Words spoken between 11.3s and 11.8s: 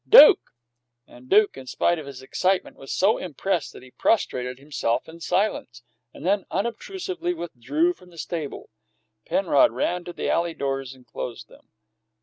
them.